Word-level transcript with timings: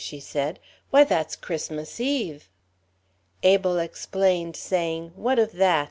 she 0.03 0.19
said, 0.19 0.57
"Why, 0.89 1.03
that's 1.03 1.35
Christmas 1.35 1.99
eve!" 1.99 2.49
Abel 3.43 3.77
explained, 3.77 4.55
saying, 4.55 5.11
"What 5.15 5.37
of 5.37 5.51
that?" 5.53 5.79